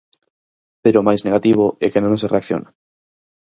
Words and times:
Pero 0.83 0.97
o 0.99 1.05
máis 1.07 1.21
negativo 1.27 1.65
é 1.85 1.87
que 1.91 2.03
non 2.03 2.19
se 2.21 2.31
reacciona. 2.33 2.69